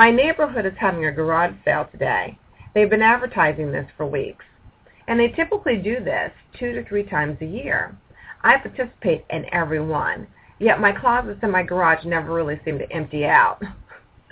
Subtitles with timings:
[0.00, 2.38] My neighborhood is having a garage sale today.
[2.74, 4.46] They've been advertising this for weeks.
[5.06, 7.94] And they typically do this two to three times a year.
[8.42, 10.26] I participate in every one,
[10.58, 13.62] yet my closets in my garage never really seem to empty out.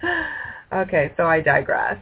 [0.72, 1.98] okay, so I digress.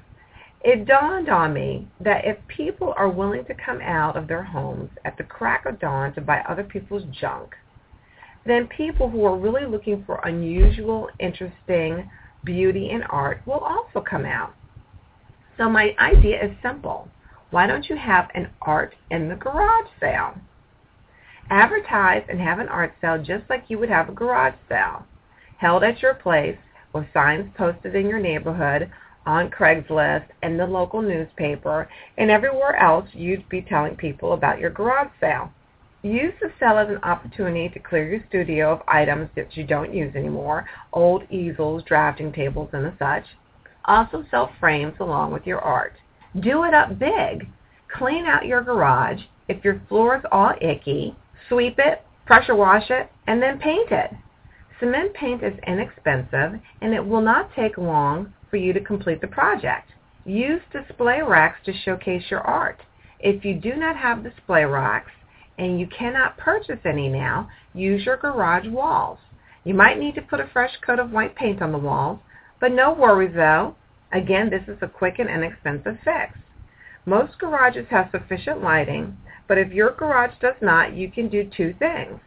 [0.60, 4.91] It dawned on me that if people are willing to come out of their homes
[5.05, 7.56] at the crack of dawn to buy other people's junk,
[8.47, 12.09] then people who are really looking for unusual, interesting,
[12.46, 14.54] beauty, and art will also come out.
[15.58, 17.08] So my idea is simple.
[17.50, 20.34] Why don't you have an art in the garage sale?
[21.50, 25.04] Advertise and have an art sale just like you would have a garage sale,
[25.58, 26.58] held at your place
[26.92, 28.90] with signs posted in your neighborhood,
[29.26, 34.70] on Craigslist, in the local newspaper, and everywhere else you'd be telling people about your
[34.70, 35.52] garage sale.
[36.02, 39.94] Use the sale as an opportunity to clear your studio of items that you don't
[39.94, 43.24] use anymore, old easels, drafting tables, and the such.
[43.86, 45.94] Also sell frames along with your art.
[46.40, 47.48] Do it up big.
[47.96, 49.20] Clean out your garage.
[49.48, 51.16] If your floor is all icky,
[51.48, 54.10] sweep it, pressure wash it, and then paint it.
[54.78, 59.26] Cement paint is inexpensive, and it will not take long for you to complete the
[59.26, 59.92] project.
[60.24, 62.80] Use display racks to showcase your art.
[63.20, 65.12] If you do not have display racks,
[65.59, 69.19] and you cannot purchase any now, use your garage walls.
[69.65, 72.21] You might need to put a fresh coat of white paint on the walls,
[72.61, 73.75] but no worries though.
[74.12, 76.38] Again, this is a quick and inexpensive fix.
[77.05, 79.17] Most garages have sufficient lighting,
[79.49, 82.20] but if your garage does not, you can do two things.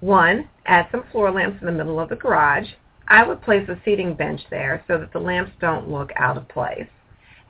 [0.00, 2.68] One, add some floor lamps in the middle of the garage.
[3.08, 6.48] I would place a seating bench there so that the lamps don't look out of
[6.48, 6.88] place.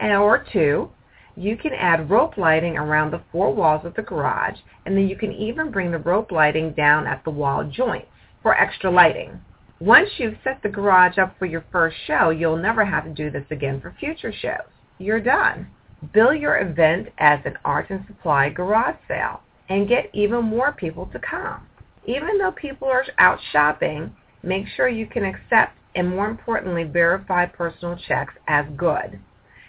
[0.01, 0.91] And or two,
[1.37, 5.17] you can add rope lighting around the four walls of the garage, and then you
[5.17, 8.09] can even bring the rope lighting down at the wall joints
[8.43, 9.41] for extra lighting.
[9.81, 13.31] Once you've set the garage up for your first show, you'll never have to do
[13.31, 14.69] this again for future shows.
[14.99, 15.67] You're done.
[16.13, 21.07] Bill your event as an art and supply garage sale and get even more people
[21.07, 21.67] to come.
[22.07, 27.47] Even though people are out shopping, make sure you can accept and more importantly, verify
[27.47, 29.21] personal checks as good,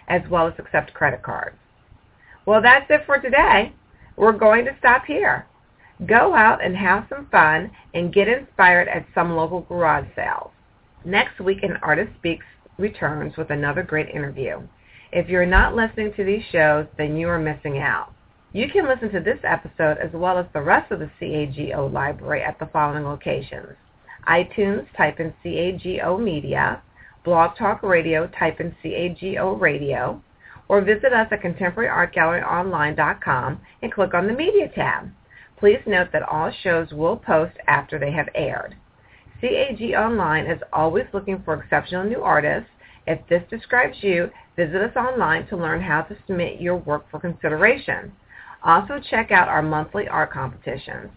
[0.08, 1.56] as well as accept credit cards.
[2.46, 3.72] Well, that's it for today.
[4.16, 5.46] We're going to stop here.
[6.06, 10.50] Go out and have some fun and get inspired at some local garage sales.
[11.04, 12.44] Next week, an artist speaks
[12.78, 14.60] returns with another great interview.
[15.12, 18.12] If you're not listening to these shows, then you are missing out.
[18.52, 22.42] You can listen to this episode as well as the rest of the CAGO library
[22.42, 23.76] at the following locations.
[24.28, 26.82] iTunes, type in CAGO Media.
[27.26, 30.22] Blog Talk Radio, type in CAGO Radio.
[30.68, 35.10] Or visit us at contemporaryartgalleryonline.com and click on the Media tab.
[35.58, 38.76] Please note that all shows will post after they have aired.
[39.40, 42.70] CAG Online is always looking for exceptional new artists.
[43.08, 47.18] If this describes you, visit us online to learn how to submit your work for
[47.18, 48.12] consideration.
[48.62, 51.10] Also check out our monthly art competitions.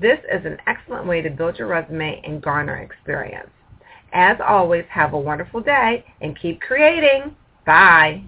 [0.00, 3.50] This is an excellent way to build your resume and garner experience.
[4.12, 7.34] As always, have a wonderful day and keep creating.
[7.64, 8.22] Bye.